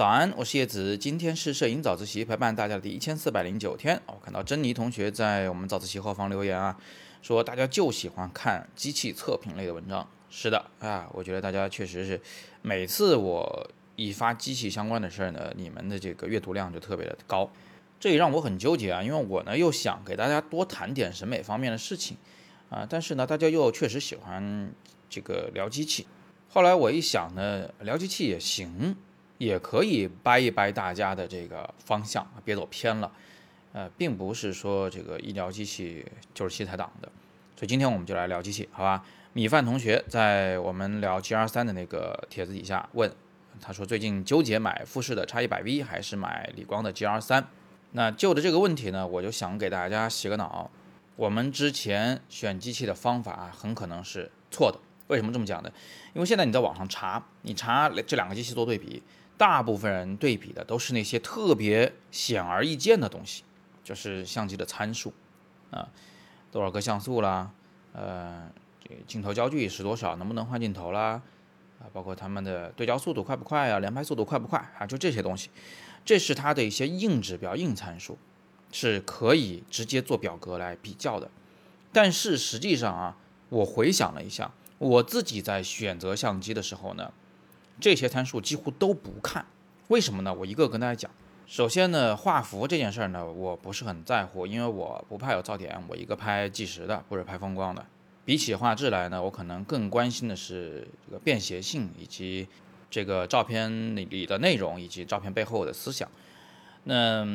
[0.00, 4.00] 早安，我是叶子，今天是摄影早自习陪伴大家的第一千四百零九天。
[4.06, 6.74] 我看到珍妮同学在我们早自习后方留言啊，
[7.20, 10.08] 说大家就喜欢看机器测评类的文章。
[10.30, 12.18] 是的啊，我觉得大家确实是，
[12.62, 17.50] 每次我一发机器相关的事儿呢，你们的这个阅读量就特别的高，
[18.00, 22.16] 这也让我很纠结啊，因为我呢又想给大家多谈点审美方面的事情
[22.70, 24.72] 啊，但是呢大家又确实喜欢
[25.10, 26.06] 这个聊机器。
[26.48, 28.96] 后来我一想呢，聊机器也行。
[29.40, 33.10] 也可以掰一掰大家的这个方向，别走偏了。
[33.72, 36.04] 呃，并不是说这个医疗机器
[36.34, 37.08] 就是器材党的，
[37.56, 39.02] 所以今天我们就来聊机器，好吧？
[39.32, 43.10] 米饭同学在我们聊 G R 三的那个帖子底下问，
[43.62, 47.48] 他说最近纠结买富士的 X 一百 V 还是买理光的 G R 三。
[47.92, 50.70] 那就着这个问题呢，我就想给大家洗个脑。
[51.16, 54.78] 我们之前选机器的方法很可能是错的。
[55.06, 55.72] 为什么这么讲呢？
[56.12, 59.02] 因为现在你在网上查，你查这两个机器做对比。
[59.40, 63.42] 大部分人对比的都是那些特别显而易见的东西，
[63.82, 65.14] 就是相机的参数，
[65.70, 65.88] 啊，
[66.52, 67.50] 多少个像素啦，
[67.94, 68.50] 呃，
[68.86, 71.22] 这镜头焦距是多少，能不能换镜头啦，
[71.78, 75.48] 啊，包括他们的对焦速度快不快啊，连拍速度快不快啊，就这些东西，
[76.04, 78.18] 这是它的一些硬指标、硬参数，
[78.70, 81.30] 是可以直接做表格来比较的。
[81.94, 83.16] 但是实际上啊，
[83.48, 87.10] 我回想了一下，我自己在选择相机的时候呢。
[87.80, 89.46] 这些参数几乎都不看，
[89.88, 90.32] 为什么呢？
[90.32, 91.10] 我一个跟大家讲。
[91.46, 97.84] 首先呢，画幅这件事儿呢，我不是很在乎，因为我不怕有噪点，我一个拍纪实的或者拍风光的。
[98.24, 102.46] 比起画质来呢，我可能更关心的是这个便携性以及
[102.88, 106.08] 这个照片里的内容以及照片背后的思想。
[106.84, 107.26] 那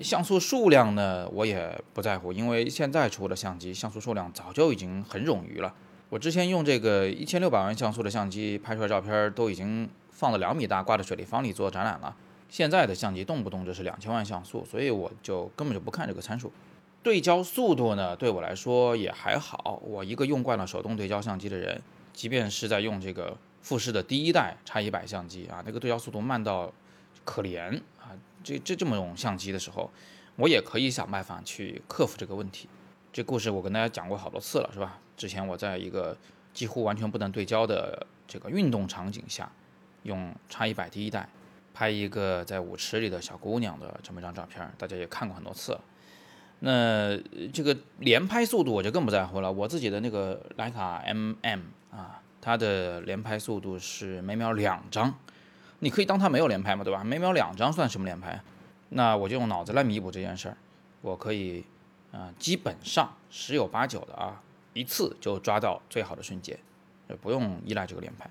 [0.00, 5.74] 像素数量呢，我也不在乎，因为现在出的相机像素数量早就已经很冗余了。
[6.14, 12.14] 我之前用这个一千六百万像素的相机拍出来照片，都已经放了两米大，挂在水立方里做展览了。
[12.48, 16.52] 现在的相机动不动就是两千万像素，所以我就根本就不看这个参数。
[17.02, 19.82] 对焦速度呢，对我来说也还好。
[19.84, 21.82] 我一个用惯了手动对焦相机的人，
[22.12, 26.72] 即便是在用这个富士的第一代 X 一百相机啊，那个对焦速度慢到
[27.24, 28.14] 可怜啊，
[28.44, 29.90] 这这这么种相机的时候，
[30.36, 32.68] 我也可以想办法去克服这个问题。
[33.12, 35.00] 这故事我跟大家讲过好多次了，是吧？
[35.16, 36.16] 之前我在一个
[36.52, 39.50] 几乎完全不能对焦的这个运动场景下，
[40.02, 41.28] 用 X 一百第一代
[41.72, 45.80] 拍一个在舞池里的小姑娘的这么一张照片，大家也看过很多次了。
[46.60, 47.16] 那
[47.52, 51.60] 这个连拍速度我就更不在乎了，我自己的那个徕卡 MM
[51.90, 55.14] 啊，它的连拍速度是每秒两张，
[55.80, 57.04] 你可以当它没有连拍嘛，对吧？
[57.04, 58.40] 每秒两张算什么连拍？
[58.90, 60.56] 那我就用脑子来弥补这件事儿，
[61.02, 61.64] 我可以。
[62.12, 64.40] 啊，基本上十有八九的啊，
[64.74, 66.58] 一次就抓到最好的瞬间，
[67.08, 68.28] 呃不用依赖这个连拍，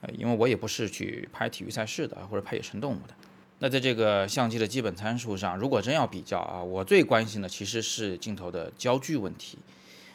[0.00, 3.14] 呃，因为我也不是去拍体育赛事的或者拍野生动物的。
[3.58, 9.58] 那在这个相机的基本参数上，如果真要比较啊，我最关心的其实是镜头的焦距问题。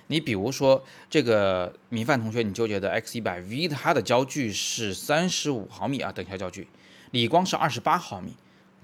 [0.08, 6.68] 你比如说这个米饭同学，你纠结的 X 一百 V，它的焦距是三十五毫米啊，等效焦距，
[7.12, 8.34] 理光是二十八毫米，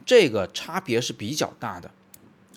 [0.05, 1.91] 这个差别是比较大的。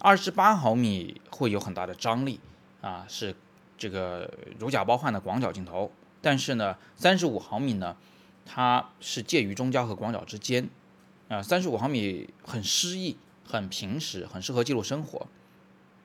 [0.00, 2.38] 二十八毫米会有很大的张力
[2.80, 3.34] 啊，是
[3.76, 5.90] 这个如假包换的广角镜头。
[6.20, 7.96] 但是呢，三十五毫米呢，
[8.44, 10.68] 它是介于中焦和广角之间
[11.28, 11.42] 啊。
[11.42, 15.26] 三十五毫米很诗意，很平实，很适合记录生活。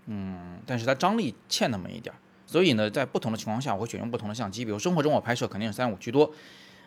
[0.05, 2.17] 嗯，但是它张力欠那么一点儿。
[2.45, 4.65] 所以呢，在不同的情况下，我会选用不同的相机。
[4.65, 6.31] 比如生活中我拍摄肯定是三五居多，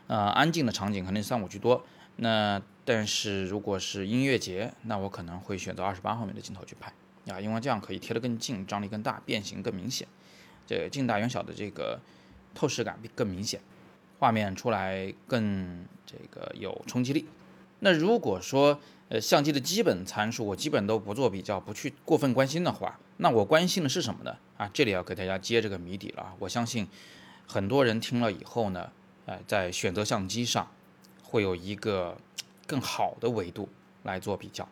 [0.07, 1.85] 呃，安静的场景肯定是三五居多。
[2.17, 6.93] 那但是如果是音乐节，那我可能会选择二十八毫米的镜头去拍
[7.33, 10.07] 啊，因为这样可以贴得更近，张力更大，变形更明显，
[10.67, 12.01] 这近大远小的这个
[12.55, 13.61] 透视感更明显，
[14.19, 17.27] 画面出来更这个有冲击力。
[17.81, 24.37] 那如果说呃相机的基本参数我基本都不做比较，不去过分关心的话，那我关心的是什么呢？
[24.57, 26.35] 啊，这里要给大家揭这个谜底了。
[26.39, 26.89] 我相信
[27.47, 28.91] 很多人听了以后呢，
[29.27, 30.69] 呃，在选择相机上。
[31.27, 32.17] 会有一个
[32.65, 33.69] 更好的维度
[34.05, 34.69] 来做比较，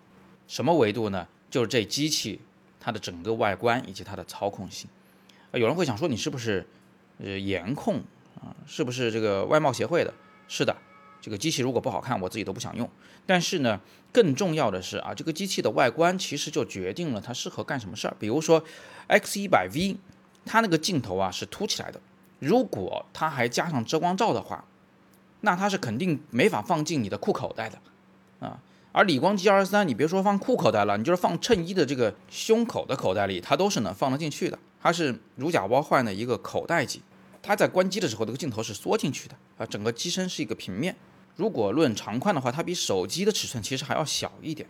[0.46, 1.26] 什么维度呢？
[1.50, 2.40] 就是这机器
[2.78, 4.88] 它的整个外观以及它的操控性。
[5.52, 6.66] 有人会想说，你是不是
[7.18, 8.02] 呃颜控
[8.36, 8.54] 啊？
[8.66, 10.12] 是不是这个外貌协会的？
[10.48, 10.76] 是的，
[11.20, 12.88] 这个机器如果不好看，我自己都不想用。
[13.24, 13.80] 但是呢，
[14.12, 18.16] 更重要的是啊，这个机器的外观其实就决定了它适合干什么事儿。
[18.18, 18.64] 比如说
[19.06, 19.96] X 一百 V，
[20.44, 22.00] 它那个镜头啊是凸起来的，
[22.38, 24.64] 如果它还加上遮光罩的话。
[25.44, 27.76] 那它是肯定没法放进你的裤口袋的，
[28.38, 28.60] 啊，
[28.92, 34.56] 而理光 G R 三，你别说放裤口袋了，你就是放衬衣的这个胸口的口袋里，它都是能放得进去的。
[34.82, 37.00] 它是如假包换的一个口袋机，
[37.40, 40.96] 它在关机的时候，这个镜头是缩进去的啊，整个机身是一个平面，
[41.36, 44.68] 如果论长宽的话，它比手机的尺寸其实还要小一点。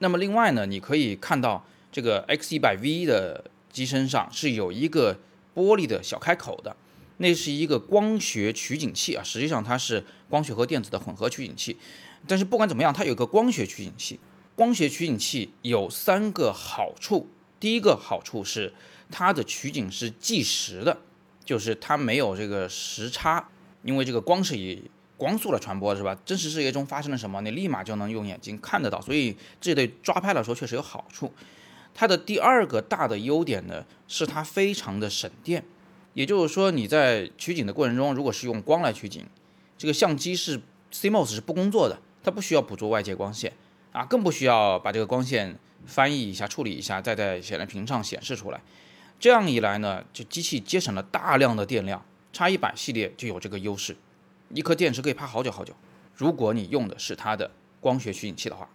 [0.00, 5.18] 那么另外呢，你可以看到这个 X 一百 V 的机身上是有一个
[5.54, 6.76] 玻璃的小开口的，
[7.16, 11.78] 那是一个光学取景器啊，实际上它是光学和电子的混合取景器。
[12.26, 14.20] 但是不管怎么样，它有个光学取景器。
[14.56, 17.28] 光学取景器有三个好处，
[17.58, 18.72] 第一个好处是
[19.16, 20.98] 它的取景是计时的，
[21.44, 23.48] 就是它没有这个时差，
[23.84, 26.18] 因为这个光是以光速来传播，是吧？
[26.26, 31.32] 真实世界中发生了什么，你立马就能用眼睛看得到，所以这对抓拍来说确实有好处。
[31.94, 35.64] 它的第二个大的优点呢，是它非常的省电，
[36.14, 39.24] 也就是说你在取景的过程中，如果是用光来取景，
[39.78, 40.60] 这个相机是
[40.92, 43.52] CMOS 是不工作的，它不需要捕捉外界光线。
[43.92, 45.56] 啊，更不需要把这个光线
[45.86, 48.60] 翻译一下、处理一下，再在显示屏上显示出来。
[49.24, 52.04] 这样一来呢，就机器节省了大量的电量。
[52.30, 53.96] 叉一百系列就有这个优势，
[54.50, 55.72] 一颗电池可以拍好久好久。
[56.14, 57.50] 如果你用的是它的
[57.80, 58.68] 光学取景器的话，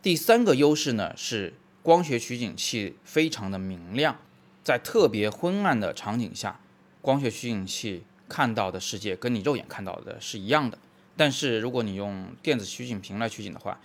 [0.00, 4.16] 第三个优势呢是光学取景器非常的明亮，
[4.62, 6.60] 在特别昏暗的场景下，
[7.00, 10.78] 光学取景器看到的世界跟你肉眼看到的是一样的。
[11.16, 13.80] 但是如果你用电子取景屏来取景的话，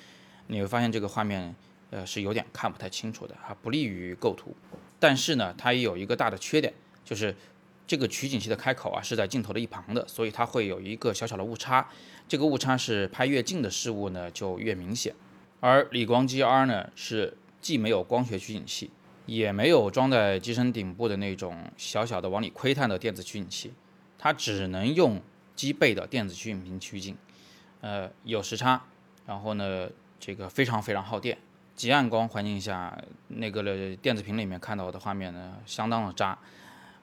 [0.45, 1.55] 你会发现这个画面，
[1.89, 4.55] 呃，是有点看不太清楚的还，不利于构图。
[4.99, 6.73] 但是呢，它也有一个大的缺点，
[7.05, 7.35] 就是
[7.85, 11.87] 这个取景器的开口啊是在镜头的一旁的，所以它会有一个小小的误差。
[12.27, 15.13] 这个误差是拍越近的事物呢就越明显。
[15.59, 18.89] 而理光 GR 呢是既没有光学取景器，
[19.25, 23.73] 也没有装在机身顶部的那种小小的往里窥探的电子取景器，
[24.17, 25.21] 它只能用
[25.55, 27.15] 机背的电子取景屏取景，
[27.81, 28.85] 呃，有时差，
[29.25, 29.89] 然后呢。
[30.19, 31.37] 这个非常非常耗电，
[31.77, 32.97] 极暗光环境下，
[33.29, 36.37] 那个的电子屏里面看到的画面呢，相当的渣。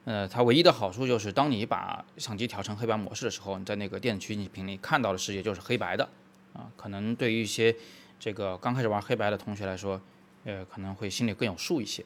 [0.05, 6.07] 呃，它唯一的好处就是，当你把相机调成黑白模式的时候，你在那个电子取景屏里看到的世界就是黑白的。
[6.53, 7.75] 啊，可能对于一些
[8.19, 9.99] 这个刚开始玩黑白的同学来说，
[10.45, 12.05] 呃，可能会心里更有数一些。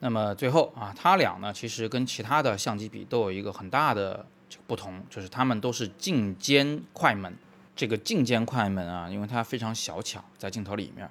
[0.00, 7.34] 那么最后啊，它俩呢，其实跟其他的相机比，都有一个很大的这个不同，就是它们都是镜间快门。
[7.76, 11.08] 这个镜间快门啊，因为它非常小巧，在镜头里面，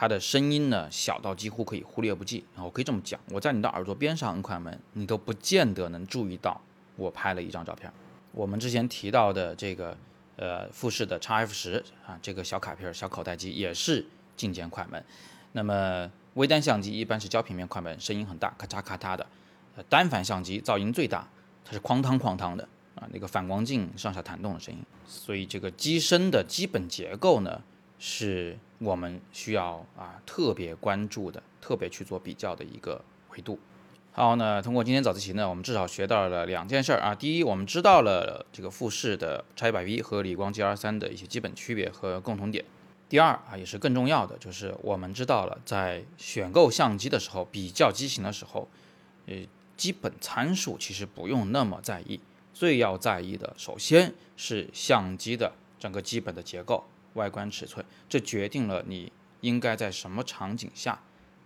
[0.00, 2.62] 它的声音呢小到几乎可以忽略不计啊。
[2.62, 6.60] 我可以这么讲，我在你的耳朵边上摁快门，你都不见得能注意到
[6.94, 7.92] 我拍了一张照片。
[8.30, 9.98] 我们之前提到的这个
[10.36, 14.06] 呃富士的 x F 十啊，这个小卡片小口袋机也是
[14.36, 15.04] 镜间快门。
[15.50, 19.26] 那么微单相机一般是焦平面快门，声音很大，咔嚓咔嚓的。
[19.88, 21.28] 单反相机噪音最大，
[21.64, 22.68] 它是哐当哐当的。
[22.94, 27.60] 啊，那个反光镜上下弹动的声音，所以这个机身的基本结构呢，
[27.98, 33.58] 是我们需要啊特别关注的，特别去做比较的一个维度。
[34.12, 37.14] 好，那通过今天早自习呢，我们至少学到了两件事儿啊。
[37.14, 42.64] 第一，我们知道了这个富士的 X 一百 V 和理光 GR 三的一些基本区别和共同点。
[43.08, 48.68] 第二啊，也是更重要的，就是我们知道了在选购相机的时候，比较机型的时候，
[49.26, 49.36] 呃，
[49.76, 52.20] 基本参数其实不用那么在意。
[52.52, 56.84] 最要在意的，首先是相机的整个基本的结构、
[57.14, 61.00] 外观尺寸，这决定了你应该在什么场景下，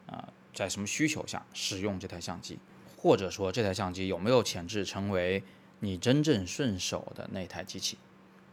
[0.06, 2.58] 啊，在什么需求下使用这台相机，
[2.96, 5.42] 或者说这台相机有没有潜质成为
[5.80, 7.98] 你真正顺手的那台机器。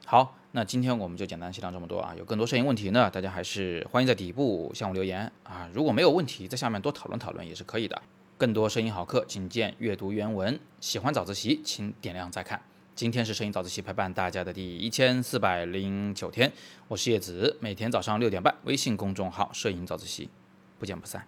[0.06, 8.02] 好，那今天我们就简单细聊这么多啊，有更多摄影问题呢，大家还是欢迎在底部向我留言啊，如果没有问题，在下面多讨论讨论也是可以的。
[8.38, 10.60] 更多摄影好课，请见阅读原文。
[10.80, 12.60] 喜欢早自习，请点亮再看。
[13.00, 16.52] 今天是摄影早自习陪伴大家的第一千四百零九天，
[16.90, 20.30] 我是叶子，每天早上六点半，微信公众号“摄影早自习”，
[20.78, 21.26] 不见不散。